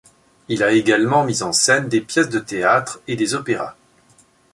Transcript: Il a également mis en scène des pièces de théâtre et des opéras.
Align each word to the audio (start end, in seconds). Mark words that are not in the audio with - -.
Il 0.49 0.63
a 0.63 0.71
également 0.71 1.23
mis 1.25 1.43
en 1.43 1.53
scène 1.53 1.87
des 1.87 2.01
pièces 2.01 2.29
de 2.29 2.39
théâtre 2.39 2.99
et 3.07 3.15
des 3.15 3.35
opéras. 3.35 3.75